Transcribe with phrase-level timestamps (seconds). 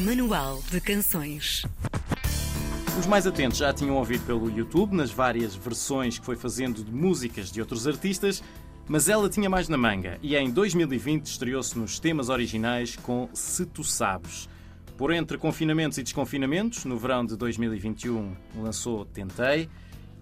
[0.00, 1.62] Manual de Canções.
[2.98, 6.90] Os mais atentos já tinham ouvido pelo YouTube, nas várias versões que foi fazendo de
[6.90, 8.42] músicas de outros artistas,
[8.88, 13.66] mas ela tinha mais na manga e em 2020 estreou-se nos temas originais com Se
[13.66, 14.48] Tu Sabes.
[14.96, 19.68] Por entre confinamentos e desconfinamentos, no verão de 2021 lançou Tentei.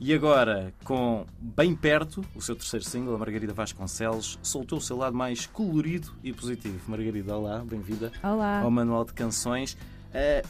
[0.01, 4.97] E agora, com Bem Perto, o seu terceiro single, a Margarida Vasconcelos, soltou o seu
[4.97, 6.79] lado mais colorido e positivo.
[6.89, 8.61] Margarida, olá, bem-vinda Olá.
[8.61, 9.77] ao Manual de Canções.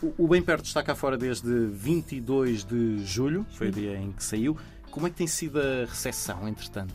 [0.03, 4.13] Uh, o Bem Perto está cá fora desde 22 de julho, foi o dia em
[4.13, 4.55] que saiu.
[4.91, 6.95] Como é que tem sido a recepção, entretanto?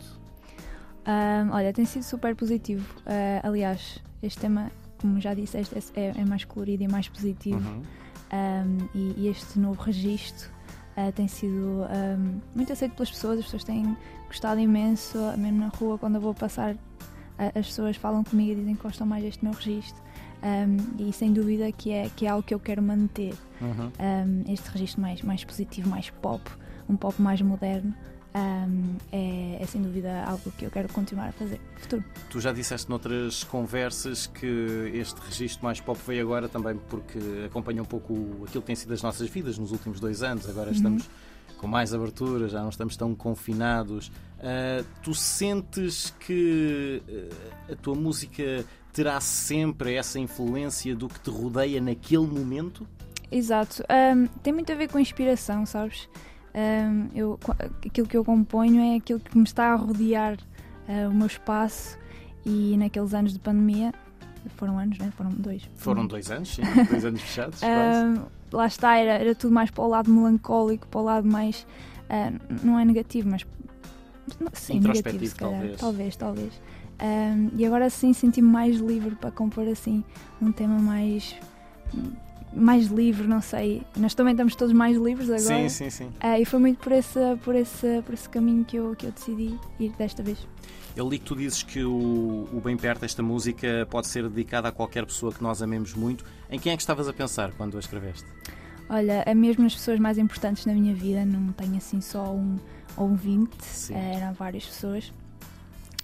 [1.04, 2.88] Um, olha, tem sido super positivo.
[3.00, 7.68] Uh, aliás, este tema, como já disseste, é, é mais colorido e mais positivo.
[7.68, 7.82] Uhum.
[8.32, 10.53] Um, e, e este novo registro
[10.96, 13.38] uh, tem sido um, muito aceito pelas pessoas.
[13.38, 16.78] As pessoas têm gostado imenso, mesmo na rua, quando eu vou passar, uh,
[17.54, 20.02] as pessoas falam comigo e dizem que gostam mais deste meu registro.
[20.44, 23.34] Um, e sem dúvida que é, que é algo que eu quero manter.
[23.62, 23.90] Uhum.
[23.98, 26.42] Um, este registro mais, mais positivo, mais pop,
[26.88, 27.94] um pop mais moderno.
[28.36, 32.04] Um, é, é, sem dúvida algo que eu quero continuar a fazer no futuro.
[32.30, 37.80] Tu já disseste noutras conversas que este registro mais pop veio agora também porque acompanha
[37.80, 38.12] um pouco
[38.44, 40.48] aquilo que tem sido as nossas vidas nos últimos dois anos.
[40.48, 40.74] Agora Uhum.
[40.74, 41.08] estamos
[41.58, 44.08] com mais abertura, já não estamos tão confinados.
[44.08, 51.30] Uh, tu sentes que uh, a tua música terá sempre essa influência do que te
[51.30, 52.84] rodeia naquele momento?
[53.30, 53.82] Exato.
[53.88, 56.08] Um, tem muito a ver com a inspiração, sabes?
[56.54, 57.38] Um, eu,
[57.84, 60.36] aquilo que eu componho é aquilo que me está a rodear
[60.88, 61.98] uh, o meu espaço
[62.46, 63.92] e naqueles anos de pandemia
[64.56, 65.12] foram anos, né?
[65.16, 65.68] Foram dois.
[65.76, 67.60] Foram dois anos, sim, dois anos fechados.
[67.62, 68.22] um,
[68.56, 71.66] lá está, era, era, tudo mais para o lado melancólico, para o lado mais.
[72.04, 73.44] Uh, não é negativo, mas.
[74.52, 75.58] Sim, negativo, se calhar.
[75.60, 75.76] talvez.
[75.78, 76.62] Talvez, talvez.
[77.02, 80.04] Um, e agora sim senti-me mais livre para compor assim
[80.40, 81.34] um tema mais
[82.54, 83.82] mais livre, não sei.
[83.96, 85.68] Nós também estamos todos mais livres agora.
[85.68, 86.06] Sim, sim, sim.
[86.06, 89.12] Uh, e foi muito por esse, por esse, por esse caminho que eu, que eu
[89.12, 90.46] decidi ir desta vez.
[90.96, 94.68] Eu li que tu dizes que o, o Bem Perto, esta música, pode ser dedicada
[94.68, 96.24] a qualquer pessoa que nós amemos muito.
[96.48, 98.26] Em quem é que estavas a pensar quando a escreveste?
[98.88, 102.56] Olha, é mesmo as pessoas mais importantes na minha vida, não tenho assim só um
[102.96, 103.56] ouvinte,
[103.90, 105.12] uh, eram várias pessoas.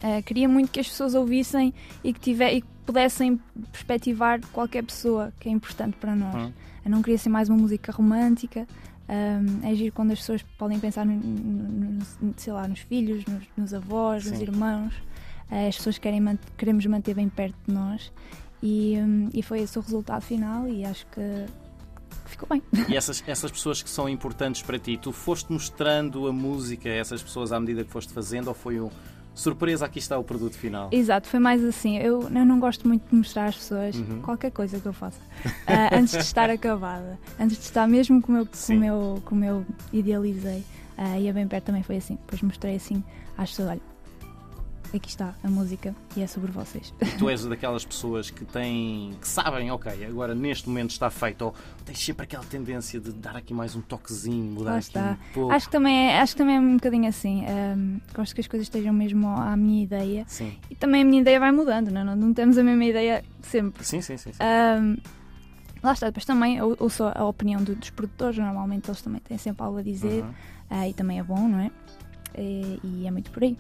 [0.03, 3.39] Uh, queria muito que as pessoas ouvissem e que, tiver, e que pudessem
[3.71, 6.35] perspectivar qualquer pessoa que é importante para nós.
[6.35, 6.53] Hum.
[6.85, 8.67] Eu não queria ser mais uma música romântica.
[9.09, 13.25] Um, é giro quando as pessoas podem pensar no, no, no, sei lá, nos filhos,
[13.27, 14.31] nos, nos avós, Sim.
[14.31, 14.95] nos irmãos.
[15.51, 18.11] Uh, as pessoas querem man queremos manter bem perto de nós.
[18.63, 21.47] E, um, e foi esse o resultado final e acho que
[22.27, 22.63] ficou bem.
[22.89, 26.93] E essas, essas pessoas que são importantes para ti, tu foste mostrando a música a
[26.93, 28.91] essas pessoas à medida que foste fazendo ou foi um
[29.35, 30.89] surpresa, aqui está o produto final.
[30.93, 31.99] Exato, foi mais assim.
[31.99, 34.21] Eu, eu não gosto muito de mostrar às pessoas uhum.
[34.23, 38.39] qualquer coisa que eu faça uh, antes de estar acabada, antes de estar mesmo como
[38.39, 40.65] eu, como eu, como eu idealizei.
[40.99, 42.17] Uh, e a Bem Perto também foi assim.
[42.17, 43.03] Depois mostrei assim
[43.37, 43.81] às pessoas: olha,
[44.97, 46.93] aqui está a música e é sobre vocês.
[47.19, 51.55] Tu és daquelas pessoas que têm, que sabem, ok, agora neste momento está feito, ou
[51.85, 55.13] tens sempre aquela tendência de dar aqui mais um toquezinho, mudar Lá aqui está.
[55.13, 55.53] um pouco.
[55.53, 57.45] Acho que também é, acho que também é um bocadinho assim.
[57.47, 60.25] Um, gosto que as coisas estejam mesmo à minha ideia.
[60.27, 60.57] Sim.
[60.71, 63.85] E também a minha ideia vai mudando, não, não, não temos a mesma ideia sempre.
[63.85, 64.33] Sim, sim, sim.
[64.33, 64.39] sim.
[64.43, 64.97] Um,
[65.83, 69.63] lá está, depois também ouço a opinião do, dos produtores, normalmente eles também têm sempre
[69.65, 70.23] algo a dizer
[70.71, 70.81] Uhum.
[70.83, 71.71] uh, e também é bom, não é?
[72.39, 73.57] E, e é muito por aí.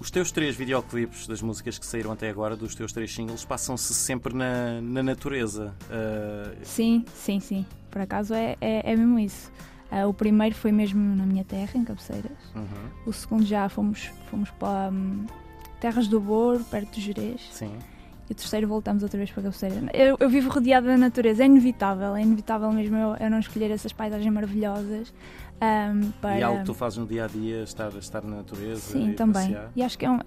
[0.00, 3.92] Os teus três videoclipes das músicas que saíram até agora, dos teus três singles, passam-se
[3.92, 5.74] sempre na, na natureza.
[5.90, 7.66] Uh, Sim, sim, sim.
[7.90, 9.52] Por acaso é, é, é mesmo isso.
[9.92, 12.32] Uh, o primeiro foi mesmo na minha terra, em Cabeceiras.
[12.54, 12.64] uhum.
[13.04, 15.26] O segundo já fomos, fomos para hum,
[15.80, 17.42] Terras do Boro, perto de Jerez.
[17.52, 17.76] Sim.
[18.30, 19.74] E o terceiro voltamos outra vez para Cabeceira.
[19.92, 23.72] Eu, eu vivo rodeada da natureza, é inevitável, é inevitável mesmo eu, eu não escolher
[23.72, 25.12] essas paisagens maravilhosas.
[25.60, 26.38] Um, para...
[26.38, 28.92] E algo que tu fazes no dia a dia, estar, estar na natureza.
[28.92, 29.48] Sim, e também.
[29.48, 29.72] passear.
[29.74, 30.20] E acho que é, um,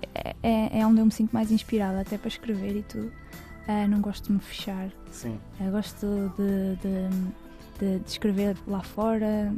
[0.43, 3.07] é, é onde eu me sinto mais inspirada, até para escrever e tudo.
[3.07, 4.89] Uh, não gosto de me fechar.
[5.09, 5.39] Sim.
[5.71, 6.05] Gosto
[6.37, 7.09] de, de,
[7.79, 9.55] de, de escrever lá fora.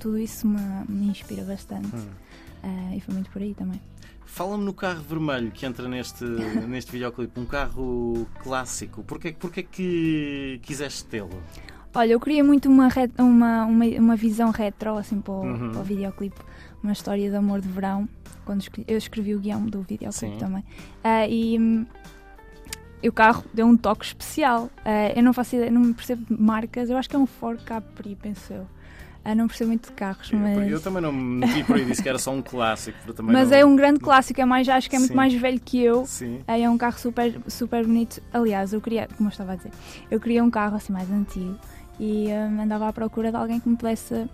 [0.00, 1.94] Tudo isso me, me inspira bastante.
[1.94, 2.08] Hum.
[2.64, 3.80] Uh, e foi muito por aí também.
[4.30, 6.24] Fala-me no carro vermelho que entra neste,
[6.68, 9.02] neste videoclipe, um carro clássico.
[9.02, 11.42] Porquê, porquê que quiseste tê-lo?
[11.92, 12.88] Olha, eu queria muito uma,
[13.18, 15.70] uma, uma, uma visão retro assim, para, o, Uhum.
[15.72, 16.40] para o videoclipe.
[16.82, 18.08] Uma história de amor de verão.
[18.44, 20.38] Quando eu escrevi o guião do videoclipe Sim.
[20.38, 20.64] também.
[21.02, 21.84] Ah, e, hum,
[23.02, 24.70] e o carro deu um toque especial.
[24.84, 26.88] Ah, eu não faço ideia, não percebo marcas.
[26.88, 28.66] Eu acho que é um Ford Capri, penso eu.
[29.24, 30.70] Ah, não percebo muito de carros, Eu- mas.
[30.70, 32.96] Eu, também não me meti por aí, disse que era só um clássico.
[33.22, 35.16] Mas não- é um grande clássico, é mais, acho que é muito Sim.
[35.16, 36.06] mais velho que eu.
[36.06, 36.40] Sim.
[36.46, 38.20] É um carro super, super bonito.
[38.32, 39.70] Aliás, eu queria, como eu estava a dizer,
[40.10, 41.54] eu queria um carro assim mais antigo
[41.98, 44.26] e hum, andava à procura de alguém que me pudesse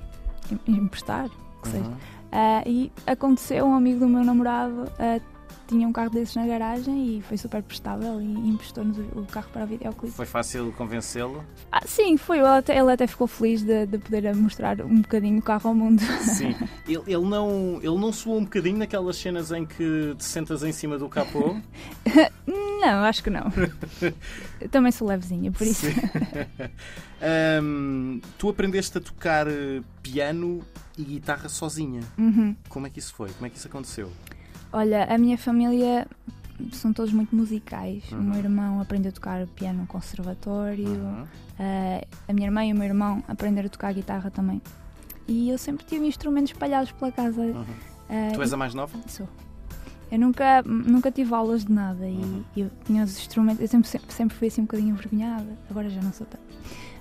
[0.68, 1.28] em- emprestar,
[1.62, 1.84] que seja.
[1.84, 1.94] Uhum.
[2.30, 5.18] Ah, e aconteceu, um amigo do meu namorado ah,
[5.66, 9.64] tinha um carro desses na garagem e foi super prestável e emprestou-nos o, carro para
[9.64, 10.14] o videoclipe.
[10.14, 11.44] Foi fácil convencê-lo?
[11.70, 12.38] Ah, sim, foi.
[12.38, 15.74] Ele até, ele até ficou feliz de, de poder mostrar um bocadinho o carro ao
[15.74, 16.00] mundo.
[16.22, 16.54] Sim.
[16.86, 20.70] Ele, ele não, ele não suou um bocadinho naquelas cenas em que te sentas em
[20.70, 21.56] cima do capô?
[22.46, 23.50] não, acho que não.
[24.70, 25.86] Também sou levezinha, por isso.
[27.20, 29.46] Ahm, tu aprendeste a tocar
[30.00, 30.62] piano
[30.96, 32.02] e guitarra sozinha.
[32.16, 32.54] Uhum.
[32.68, 33.30] Como é que isso foi?
[33.30, 34.12] Como é que isso aconteceu?
[34.76, 36.06] Olha, a minha família
[36.72, 38.04] são todos muito musicais.
[38.12, 38.22] O Uhum.
[38.22, 41.24] meu irmão aprendeu a tocar piano no conservatório, Uhum.
[41.58, 44.60] ah, a minha irmã e o meu irmão aprenderam a tocar guitarra também.
[45.26, 47.40] E eu sempre tive instrumentos espalhados pela casa.
[47.40, 47.64] Uhum.
[48.08, 48.96] ah, Tu és a mais nova?
[49.08, 49.28] Sou.
[50.12, 52.44] Eu nunca, nunca tive aulas de nada Uhum.
[52.54, 53.60] e eu tinha os instrumentos.
[53.62, 56.44] Eu sempre, sempre, sempre fui assim um bocadinho envergonhada, agora já não sou tanto.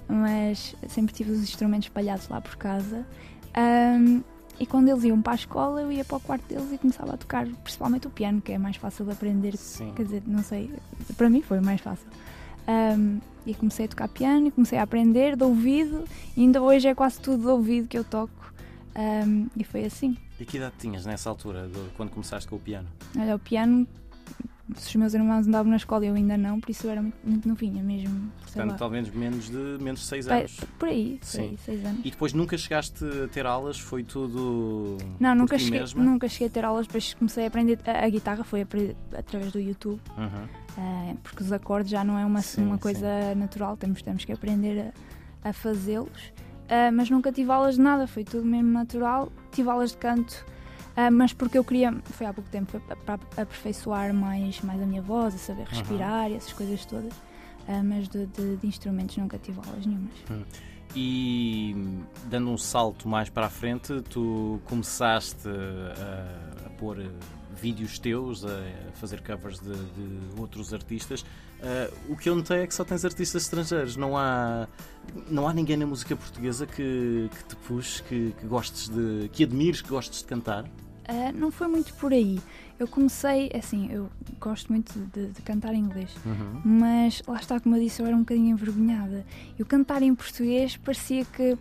[0.08, 3.06] Mas sempre tive os instrumentos espalhados lá por casa.
[3.54, 4.22] Ahm,
[4.60, 7.14] e quando eles iam para a escola, eu ia para o quarto deles e começava
[7.14, 9.56] a tocar, principalmente o piano, que é mais fácil de aprender.
[9.58, 9.92] Sim.
[9.96, 10.72] Quer dizer, não sei,
[11.18, 12.08] para mim foi mais fácil.
[12.68, 16.04] Ahm, e comecei a tocar piano e comecei a aprender de ouvido,
[16.36, 18.54] e ainda hoje é quase tudo de ouvido que eu toco.
[18.96, 20.18] Ahm, e foi assim.
[20.40, 22.88] E que idade tinhas nessa altura, de- quando começaste com o piano?
[23.18, 23.86] Olha, o piano,
[24.68, 27.16] os meus irmãos andavam na escola e eu ainda não, por isso eu era muito,
[27.24, 28.32] muito novinha mesmo.
[28.42, 30.60] Portanto, talvez menos de, menos de 6 Pai- anos.
[30.80, 31.42] Por aí, por Sim.
[31.42, 32.00] aí, seis anos.
[32.06, 33.80] E depois nunca chegaste a ter aulas?
[33.80, 34.98] Foi tudo.
[35.20, 36.04] Não, nunca cheguei, mesma?
[36.04, 38.62] nunca cheguei a ter aulas, depois comecei a aprender a, a guitarra, foi
[39.18, 40.48] através do YouTube, Uhum.
[40.78, 42.82] eh, porque os acordes já não é uma, Sim, uma sim.
[42.82, 44.92] coisa natural, temos, temos que aprender
[45.44, 46.34] a, a fazê-los.
[46.68, 49.32] Eh, mas nunca tive aulas de nada, foi tudo mesmo natural.
[49.52, 50.44] Tive aulas de canto,
[50.96, 55.02] eh, mas porque eu queria, foi há pouco tempo, para aperfeiçoar mais, mais a minha
[55.02, 57.14] voz, a saber respirar e essas coisas todas.
[57.68, 60.14] Eh, mas de, de- de instrumentos nunca tive aulas nenhumas.
[60.96, 61.76] E
[62.30, 67.04] dando um salto mais para a frente, tu começaste a, a pôr
[67.54, 68.62] vídeos teus, a
[68.94, 71.26] fazer covers de, de outros artistas.
[71.62, 73.96] Eh, o que eu notei é que só tens artistas estrangeiros.
[73.98, 74.68] Não há,
[75.30, 79.30] não há ninguém na música portuguesa que, que te puxe, que, que gostes de.
[79.34, 80.66] que admires, que gostes de cantar.
[81.08, 82.40] Eh, não foi muito por aí.
[82.80, 84.10] Eu comecei, assim, eu
[84.40, 86.10] gosto muito de, de cantar em inglês.
[86.26, 86.62] Uhum.
[86.66, 89.26] mas lá está, como eu disse, eu era um bocadinho envergonhada.
[89.58, 91.58] E o cantar em português parecia que,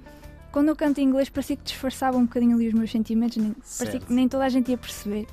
[0.50, 3.52] quando eu canto em inglês, parecia que disfarçava um bocadinho ali os meus sentimentos, nem,
[3.78, 5.26] parecia que nem toda a gente ia perceber.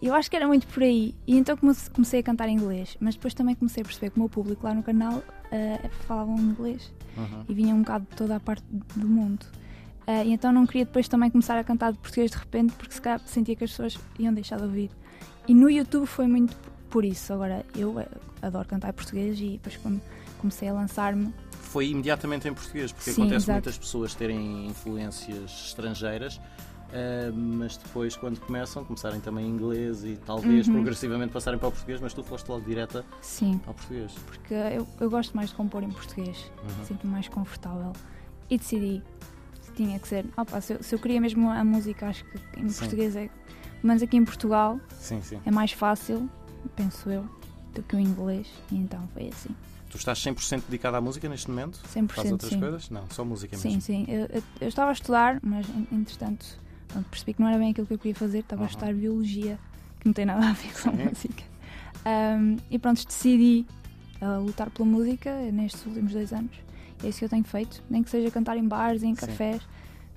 [0.00, 1.12] Eu acho que era muito por aí.
[1.26, 4.16] E então comece- comecei a cantar em inglês, mas depois também comecei a perceber que
[4.16, 7.44] o meu público lá no canal eh, falavam inglês Uhum.
[7.48, 8.62] e vinham um bocado de toda a parte
[8.94, 9.44] do mundo.
[10.08, 12.94] Eh, e então não queria depois também começar a cantar de português de repente, porque
[12.94, 14.90] se calhar sentia que as pessoas iam deixar de ouvir.
[15.46, 16.56] E no YouTube foi muito
[16.88, 17.30] por isso.
[17.34, 18.08] Agora, eu eh,
[18.40, 20.00] adoro cantar em português e depois quando
[20.38, 21.32] comecei a lançar-me.
[21.52, 23.52] Foi imediatamente em português, porque Sim, acontece exato.
[23.52, 26.40] muitas pessoas terem influências estrangeiras,
[26.90, 30.74] ah, mas depois, quando começam, começarem também em inglês e talvez Uhum.
[30.74, 34.12] progressivamente passarem para o português, mas tu foste logo direta Sim, ao português.
[34.24, 36.50] porque eu, eu gosto mais de compor em português.
[36.62, 36.84] Uhum.
[36.86, 37.92] Sinto-me mais confortável.
[38.48, 39.02] E decidi
[39.84, 40.24] tinha que ser.
[40.36, 42.78] Opa, se, eu, se eu queria mesmo a música, acho que em Sim.
[42.80, 43.30] português é.
[43.82, 45.38] Mas aqui em Portugal Sim, sim.
[45.46, 46.28] é mais fácil,
[46.76, 47.24] penso eu,
[47.74, 48.46] do que o inglês.
[48.72, 49.50] E então foi assim.
[49.90, 51.80] Tu estás 100% dedicado à música neste momento?
[51.94, 52.60] 100% Faz outras sim.
[52.60, 52.90] coisas?
[52.90, 53.80] Não, só música Sim, mesmo.
[53.82, 54.04] sim.
[54.08, 56.44] Eu, eu- eu estava a estudar, mas en- entretanto
[56.88, 58.40] pronto, percebi que não era bem aquilo que eu queria fazer.
[58.40, 58.66] Estava Uhum.
[58.66, 59.58] a estudar biologia,
[60.00, 61.04] que não tem nada a ver com Sim.
[61.08, 61.44] música.
[62.06, 63.66] Um, e pronto, decidi
[64.20, 66.52] uh, lutar pela música nestes últimos dois anos.
[67.02, 67.82] É isso que eu tenho feito.
[67.88, 69.26] Nem que seja cantar em bares, em Sim.
[69.26, 69.62] cafés.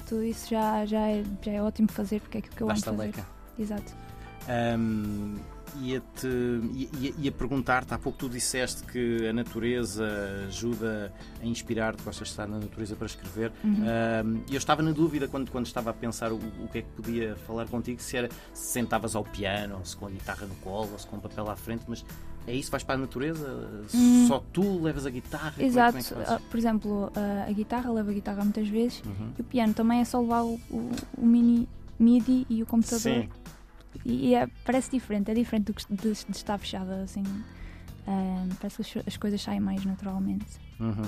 [0.08, 2.74] Tudo isso já, já, é, já é ótimo fazer, porque é aquilo que eu amo
[2.74, 3.06] Dás-te a fazer.
[3.08, 3.28] leca.
[3.60, 3.94] Exato.
[4.50, 5.36] Ahm,
[5.80, 6.28] Ia-te
[7.00, 10.06] ia, ia perguntar-te, há pouco tu disseste que a natureza
[10.48, 13.52] ajuda a inspirar-te, gostas de estar na natureza para escrever.
[13.64, 14.44] Uhum.
[14.50, 16.90] E eu estava na dúvida quando, quando estava a pensar o, o que é que
[16.90, 20.56] podia falar contigo, se era se sentavas ao piano, ou se com a guitarra no
[20.56, 22.04] colo, ou se com o papel à frente, mas
[22.48, 22.72] é isso?
[22.72, 23.70] Vais para a natureza?
[23.94, 24.26] Hum.
[24.28, 25.52] Só tu levas a guitarra?
[25.52, 25.92] Como é- Exato.
[25.92, 26.30] como é fazes?
[26.30, 29.02] Ah, por exemplo, a, a guitarra, levo a guitarra muitas vezes.
[29.06, 29.32] Uhum.
[29.38, 31.68] E o piano também é só levar o, o, o mini
[32.00, 33.00] MIDI e o computador.
[33.02, 33.30] Sim,
[34.06, 37.24] E, e é- parece diferente, é diferente do que de, de estar fechada assim.
[38.08, 40.46] ah, parece que as, as coisas saem mais naturalmente.
[40.80, 41.04] Uhum.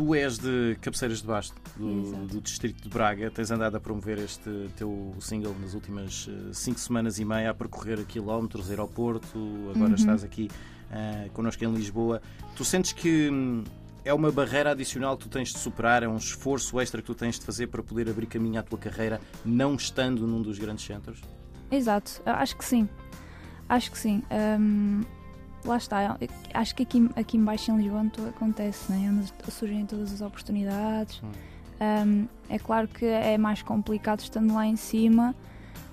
[0.00, 3.30] Tu és de Cabeceiras de Basto, do, do distrito de Braga.
[3.30, 7.54] Tens andado a promover este teu single nas últimas eh, cinco semanas e meia, a
[7.54, 9.38] percorrer quilómetros, aeroporto.
[9.74, 9.94] Agora Uhum.
[9.94, 10.48] estás aqui
[10.90, 12.22] uh, connosco em Lisboa.
[12.56, 13.62] Tu sentes que hum,
[14.02, 17.14] é uma barreira adicional que tu tens de superar, é um esforço extra que tu
[17.14, 20.86] tens de fazer para poder abrir caminho à tua carreira, não estando num dos grandes
[20.86, 21.20] centros?
[21.70, 22.88] Exato, acho que sim.
[23.68, 24.22] Acho que sim.
[24.58, 25.02] Um,
[25.64, 26.16] lá está,
[26.54, 29.10] acho que aqui, aqui embaixo em Lisboa tudo acontece, né?
[29.10, 31.20] onde surgem todas as oportunidades.
[31.22, 31.30] Hum.
[31.80, 35.34] Um, é claro que é mais complicado estando lá em cima,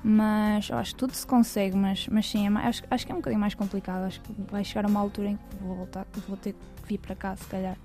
[0.04, 3.16] mas acho que tudo se consegue, mas, mas sim, é mais, acho, acho que é
[3.16, 4.04] um bocadinho mais complicado.
[4.04, 7.16] Acho que vai chegar uma altura em que vou voltar, vou ter que vir para
[7.16, 7.78] cá, se calhar,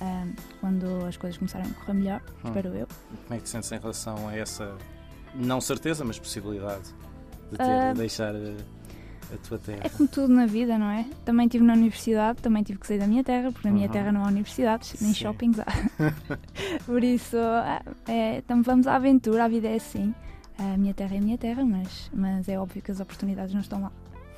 [0.00, 2.48] um, quando as coisas começarem a correr melhor, hum.
[2.48, 2.86] espero eu.
[3.26, 4.76] Como é que te sentes em relação a essa,
[5.34, 6.94] não certeza, mas possibilidade
[7.50, 8.34] de ter uh, de deixar
[9.32, 9.80] a tua terra?
[9.84, 11.06] É como tudo na vida, não é?
[11.24, 13.92] Também estive na universidade, também tive que sair da minha terra, porque na minha uhum.
[13.92, 15.20] terra não há universidades, nem Sim.
[15.20, 15.66] shoppings há.
[16.84, 17.36] Por isso,
[18.06, 20.14] é, então vamos à aventura, a vida é assim.
[20.58, 23.60] A minha terra é a minha terra, mas, mas é óbvio que as oportunidades não
[23.60, 23.92] estão lá.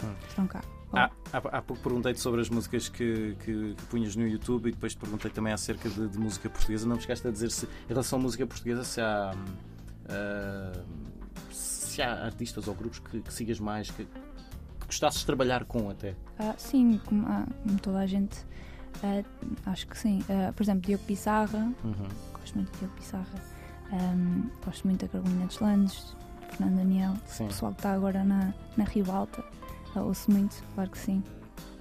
[0.04, 0.14] Hum.
[0.28, 0.60] Estão cá.
[0.92, 4.72] Há, há, há, pouco perguntei-te sobre as músicas que, que, que, punhas no YouTube e
[4.72, 6.86] depois te perguntei também acerca de, de, música portuguesa.
[6.86, 9.32] Não me chegaste a dizer se, em relação à música portuguesa, se há,
[10.06, 14.06] uh, se há artistas ou grupos que, que sigas mais, que,
[14.90, 16.16] gostasses de trabalhar com até?
[16.38, 18.44] Ah, sim, como, ah, como, toda a gente,
[19.02, 19.22] ah,
[19.66, 20.20] acho que sim.
[20.28, 22.08] Ah, por exemplo, Diogo Pissarra, uhum.
[22.32, 23.42] gosto muito de Diogo Pissarra,
[23.92, 26.16] um, gosto muito da Carolina dos Landes,
[26.50, 27.44] Fernando Daniel, sim.
[27.44, 29.44] o pessoal que está agora na, na Ribalta,
[29.94, 31.22] uh, ouço muito, claro que sim.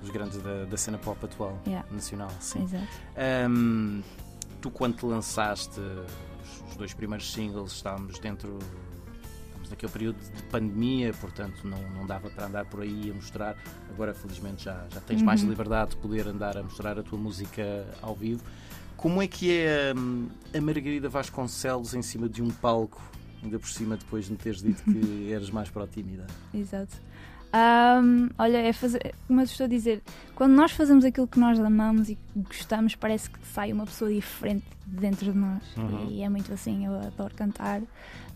[0.03, 1.85] Os grandes da, da cena pop atual, yeah.
[1.91, 2.63] nacional, sim.
[2.63, 2.87] Exato.
[3.49, 4.01] Um,
[4.61, 5.81] tu, quando te lançaste
[6.69, 8.59] os dois primeiros singles, estávamos dentro
[9.69, 13.55] naquele período de pandemia, portanto não, não dava para andar por aí a mostrar.
[13.89, 15.25] Agora, felizmente, já, já tens uhum.
[15.25, 18.43] mais liberdade de poder andar a mostrar a tua música ao vivo.
[18.95, 23.01] Como é que é hum, a Margarida Vasconcelos em cima de um palco,
[23.41, 26.27] ainda por cima depois de me teres dito que eres mais para tímida?
[26.53, 26.97] Exato.
[27.51, 30.03] Um, olha, é fazer, como eu estou a dizer,
[30.35, 34.65] quando nós fazemos aquilo que nós amamos e gostamos, parece que sai uma pessoa diferente
[34.85, 35.63] dentro de nós.
[35.75, 36.09] Uhum.
[36.09, 37.81] E é muito assim, eu adoro cantar.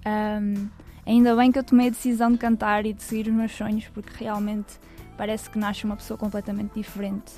[0.06, 0.68] Um,
[1.06, 3.88] Ainda bem que eu tomei a decisão de cantar e de seguir os meus sonhos,
[3.94, 4.80] porque realmente
[5.18, 7.34] parece que nasce uma pessoa completamente diferente.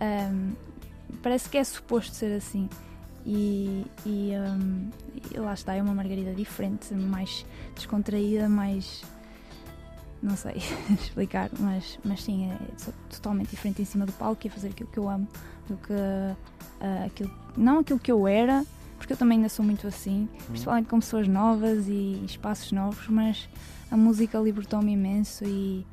[0.00, 0.52] Um,
[1.22, 2.68] parece que é suposto ser assim.
[3.24, 4.90] E, e, um,
[5.32, 9.02] e, lá está, é uma Margarida diferente, mais descontraída, mais.
[10.22, 10.56] Não sei
[10.90, 12.58] explicar, mas, mas sim, é
[13.10, 15.28] totalmente diferente em cima do palco e a fazer aquilo que eu amo
[15.68, 18.64] do que uh, aquilo, não aquilo que eu era,
[18.98, 20.46] porque eu também ainda sou muito assim, uhum.
[20.48, 23.48] principalmente com pessoas novas e espaços novos, mas
[23.90, 25.86] a música libertou-me imenso e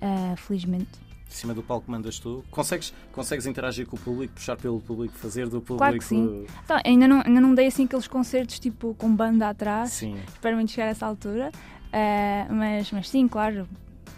[0.00, 1.04] uh, felizmente.
[1.28, 2.44] Em cima do palco mandas tu?
[2.50, 5.78] Consegues, consegues interagir com o público, puxar pelo público, fazer do público.
[5.78, 6.46] Claro que sim.
[6.64, 9.90] Então, ainda, não, ainda não dei assim aqueles concertos tipo com banda atrás.
[9.90, 10.16] Sim.
[10.28, 11.50] Espero muito chegar a essa altura.
[11.88, 13.68] Uh, mas, mas sim, claro,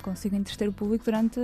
[0.02, 1.40] consigo entreter o público durante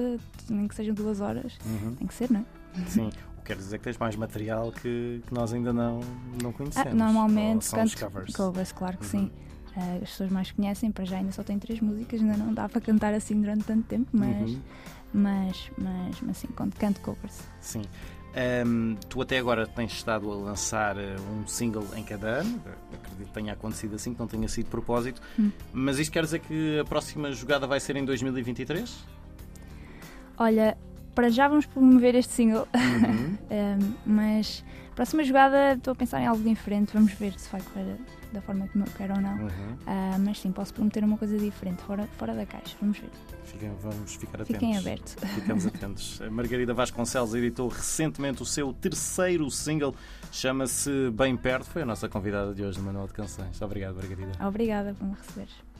[0.50, 1.58] nem que sejam duas horas.
[1.64, 1.94] Uhum.
[1.94, 2.84] Tem que ser, não é?
[2.86, 3.10] Sim.
[3.44, 6.00] Quer dizer que tens mais material que, que nós ainda não,
[6.42, 6.92] não conhecemos.
[6.92, 8.34] Ah, normalmente canto covers.
[8.34, 9.10] covers, claro que uhum.
[9.10, 9.30] sim.
[9.76, 12.68] Uh, as pessoas mais conhecem, para já ainda só tem três músicas, ainda não dá
[12.68, 14.60] para cantar assim durante tanto tempo, mas, uhum.
[15.14, 17.40] mas, mas, mas sim, canto covers.
[17.58, 17.82] Sim.
[18.66, 22.62] Um, tu até agora tens estado a lançar eh, um single em cada ano,
[22.94, 25.50] acredito que tenha acontecido assim, que não tenha sido de propósito, hum.
[25.70, 29.04] mas isto quer dizer que a próxima jogada vai ser em 2023?
[30.38, 30.78] Olha,
[31.14, 33.36] para já vamos promover este single, uhum.
[33.50, 34.64] um, mas
[34.94, 37.96] próxima jogada estou a pensar em algo diferente, vamos ver se vai correr
[38.32, 39.36] da forma como eu quero ou não.
[39.36, 39.48] Uhum.
[39.48, 43.10] Uh, mas sim, posso prometer uma coisa diferente, fora, fora da caixa, vamos ver.
[43.44, 44.54] Fiquem, vamos ficar atentos.
[44.54, 45.16] Fiquem abertos.
[45.34, 46.22] Ficamos atentos.
[46.30, 49.94] Margarida Vasconcelos editou recentemente o seu terceiro single,
[50.30, 51.66] chama-se Bem Perto.
[51.66, 53.60] Foi a nossa convidada de hoje no Manual de Canções.
[53.60, 54.32] Obrigado, Margarida.
[54.46, 55.71] Obrigada por me receberes.